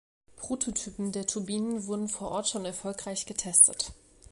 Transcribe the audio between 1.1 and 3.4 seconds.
der Turbinen wurden vor Ort schon erfolgreich